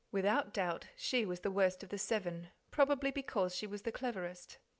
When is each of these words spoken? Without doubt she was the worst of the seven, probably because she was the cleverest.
Without 0.11 0.51
doubt 0.51 0.87
she 0.95 1.27
was 1.27 1.41
the 1.41 1.51
worst 1.51 1.83
of 1.83 1.89
the 1.89 1.97
seven, 1.99 2.47
probably 2.71 3.11
because 3.11 3.55
she 3.55 3.67
was 3.67 3.83
the 3.83 3.91
cleverest. 3.91 4.57